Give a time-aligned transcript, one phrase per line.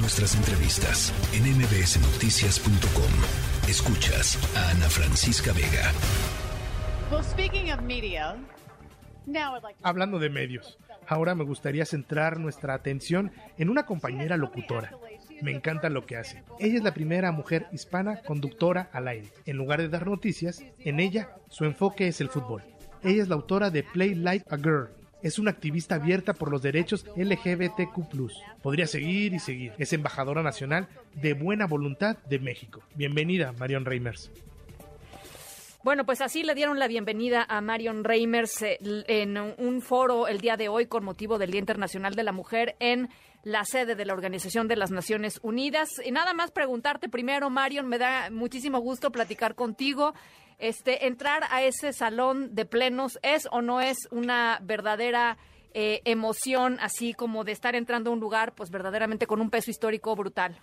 [0.00, 3.68] nuestras entrevistas en mbsnoticias.com.
[3.68, 5.92] Escuchas a Ana Francisca Vega.
[9.82, 14.92] Hablando de medios, ahora me gustaría centrar nuestra atención en una compañera locutora.
[15.42, 16.42] Me encanta lo que hace.
[16.58, 19.28] Ella es la primera mujer hispana conductora al aire.
[19.46, 22.62] En lugar de dar noticias, en ella su enfoque es el fútbol.
[23.02, 24.88] Ella es la autora de Play Like a Girl,
[25.22, 28.30] es una activista abierta por los derechos LGBTQ.
[28.62, 29.72] Podría seguir y seguir.
[29.78, 32.82] Es embajadora nacional de Buena Voluntad de México.
[32.94, 34.30] Bienvenida, Marion Reimers.
[35.84, 40.40] Bueno, pues así le dieron la bienvenida a Marion Reimers eh, en un foro el
[40.40, 43.08] día de hoy con motivo del Día Internacional de la Mujer en
[43.44, 45.88] la sede de la Organización de las Naciones Unidas.
[46.04, 50.14] Y nada más preguntarte primero, Marion, me da muchísimo gusto platicar contigo
[50.58, 55.38] este, entrar a ese salón de plenos es o no es una verdadera
[55.74, 59.70] eh, emoción, así como de estar entrando a un lugar, pues verdaderamente con un peso
[59.70, 60.60] histórico brutal.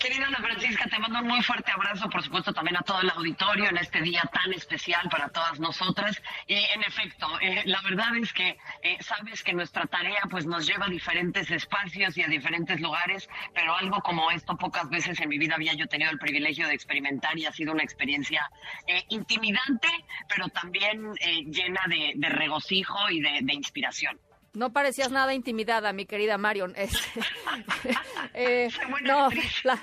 [0.00, 3.10] Querida Ana Francisca, te mando un muy fuerte abrazo, por supuesto, también a todo el
[3.10, 6.22] auditorio en este día tan especial para todas nosotras.
[6.46, 10.66] Y en efecto, eh, la verdad es que eh, sabes que nuestra tarea pues nos
[10.66, 15.28] lleva a diferentes espacios y a diferentes lugares, pero algo como esto pocas veces en
[15.28, 18.50] mi vida había yo tenido el privilegio de experimentar y ha sido una experiencia
[18.86, 19.88] eh, intimidante,
[20.30, 21.12] pero también
[21.46, 24.18] llena de, regocijo y de inspiración.
[24.52, 26.74] No parecías nada intimidada, mi querida Marion.
[28.34, 28.68] eh,
[29.02, 29.28] no,
[29.64, 29.80] la,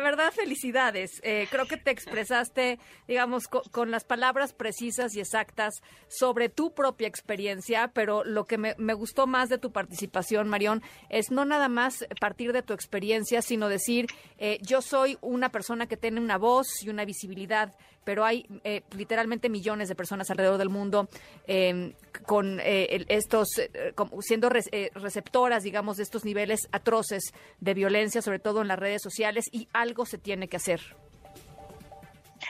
[0.00, 1.20] verdad, felicidades.
[1.22, 5.74] Eh, creo que te expresaste, digamos, con las palabras precisas y exactas
[6.08, 11.30] sobre tu propia experiencia, pero lo que me, gustó más de tu participación, Marion, es
[11.30, 14.06] no nada más partir de tu experiencia, sino decir,
[14.38, 17.74] eh, yo soy una persona que tiene una voz y una visibilidad
[18.08, 21.10] pero hay eh, literalmente millones de personas alrededor del mundo
[21.46, 21.92] em,
[22.24, 28.62] con eh, estos, eh, siendo receptoras, digamos, de estos niveles atroces de violencia, sobre todo
[28.62, 30.80] en las redes sociales, y algo se tiene que hacer.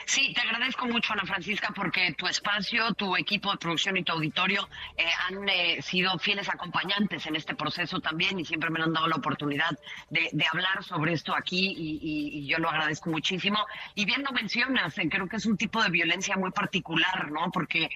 [0.06, 4.12] Sí, te agradezco mucho, Ana Francisca, porque tu espacio, tu equipo de producción y tu
[4.12, 8.92] auditorio eh, han eh, sido fieles acompañantes en este proceso también y siempre me han
[8.92, 9.78] dado la oportunidad
[10.10, 13.66] de, hablar sobre esto aquí y, yo lo agradezco muchísimo.
[13.94, 17.50] Y bien lo mencionas, eh, creo que es un tipo de violencia muy particular, ¿no?
[17.50, 17.90] Porque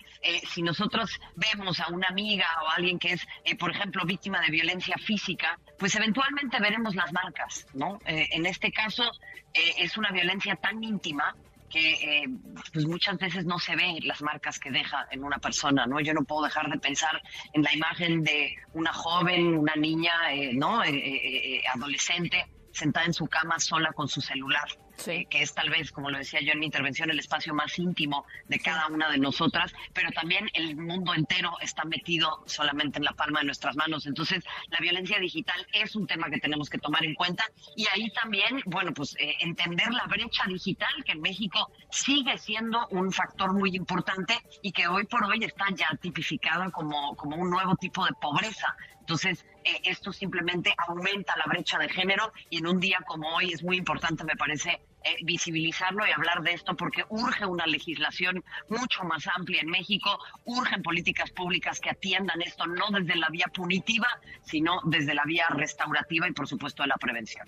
[0.47, 3.27] si nosotros vemos a una amiga o a alguien que es,
[3.59, 7.99] por ejemplo, víctima de violencia física, pues eventualmente veremos las marcas, ¿no?
[8.07, 9.11] en este caso
[9.55, 11.35] es una violencia tan íntima
[11.73, 12.29] que eh,
[12.73, 16.01] pues muchas veces no se ven las marcas que deja en una persona, ¿no?
[16.01, 17.23] Yo no puedo dejar de pensar
[17.55, 20.85] en la imagen de una joven, una niña, eh, ¿no?
[20.85, 24.67] Eh, adolescente sentada en su cama sola con su celular,
[24.97, 28.25] que es tal vez, como lo decía yo en mi intervención, el espacio más íntimo
[28.49, 33.13] de cada una de nosotras, pero también el mundo entero está metido solamente en la
[33.13, 34.07] palma de nuestras manos.
[34.07, 37.45] Entonces, la violencia digital es un tema que tenemos que tomar en cuenta
[37.77, 42.87] y ahí también, bueno, pues eh, entender la brecha digital que en México sigue siendo
[42.89, 47.51] un factor muy importante y que hoy por hoy está ya tipificada como, como un
[47.51, 48.77] nuevo tipo de pobreza.
[49.13, 53.53] Entonces, eh, esto simplemente aumenta la brecha de género y en un día como hoy
[53.53, 58.43] es muy importante, me parece, eh, visibilizarlo y hablar de esto porque urge una legislación
[58.71, 63.49] mucho más amplia en México, urgen políticas públicas que atiendan esto no desde la vía
[63.53, 64.09] punitiva,
[64.45, 67.47] sino desde la vía restaurativa y por supuesto de la prevención.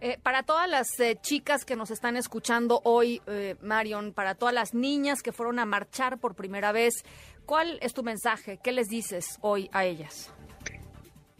[0.00, 0.88] Eh, para todas las
[1.20, 3.20] chicas que nos están escuchando hoy,
[3.60, 7.04] Marion, para todas las niñas que fueron a marchar por primera vez,
[7.44, 8.58] ¿cuál es tu mensaje?
[8.64, 10.32] ¿Qué les dices hoy a ellas?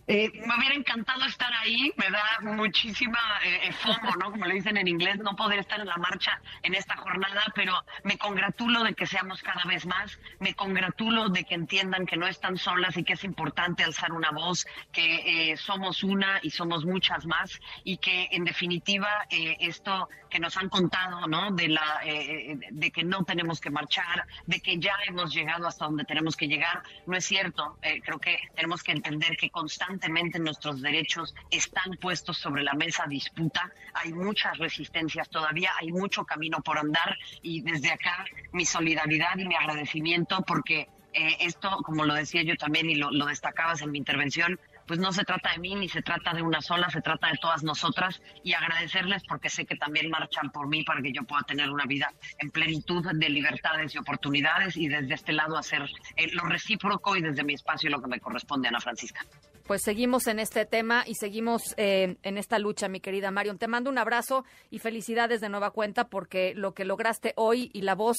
[0.06, 4.32] Eh, me hubiera encantado estar ahí, me da muchísima eh, FOMO, ¿no?
[4.32, 7.72] Como le dicen en inglés, no poder estar en la marcha en esta jornada, pero
[8.03, 12.26] me congratulo de que seamos cada vez más, me congratulo de que entiendan que no
[12.26, 16.84] están solas y que es importante alzar una voz, que eh, somos una y somos
[16.84, 21.53] muchas más y que en definitiva eh, esto que nos han contado, ¿no?
[21.53, 26.04] De, la, de que no tenemos que marchar, de que ya hemos llegado hasta donde
[26.04, 27.78] tenemos que llegar, no es cierto.
[28.03, 33.05] creo que tenemos que entender que constantemente constantemente nuestros derechos están puestos sobre la mesa
[33.06, 33.70] disputa.
[33.94, 39.46] Hay muchas resistencias todavía, hay mucho camino por andar y desde acá mi solidaridad y
[39.46, 43.93] mi agradecimiento porque eh, esto, como lo decía yo también y lo, lo destacabas en
[43.93, 44.58] mi intervención,
[44.88, 47.38] pues no se trata de mí ni se trata de una sola, se trata de
[47.40, 51.43] todas nosotras y agradecerles porque sé que también marchan por mí para que yo pueda
[51.43, 56.32] tener una vida en plenitud de libertades y oportunidades y desde este lado hacer eh,
[56.32, 59.25] lo recíproco y desde mi espacio lo que me corresponde, Ana Francisca.
[59.64, 63.58] Pues seguimos en este tema y seguimos eh, en esta lucha, mi querida Marion.
[63.58, 67.82] Te mando un abrazo y felicidades de nueva cuenta porque lo que lograste hoy y
[67.82, 68.16] la voz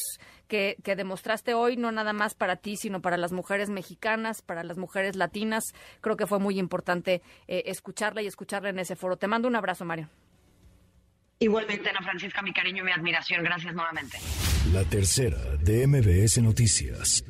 [0.48, 4.64] que, que demostraste hoy, no nada más para ti, sino para las mujeres mexicanas, para
[4.64, 5.64] las mujeres latinas,
[6.02, 9.18] creo que fue muy importante eh, escucharla y escucharla en ese foro.
[9.18, 10.10] Te mando un abrazo, Marion.
[11.40, 13.44] Igualmente, Ana Francisca, mi cariño y mi admiración.
[13.44, 14.18] Gracias nuevamente.
[14.72, 17.24] La tercera de MBS Noticias.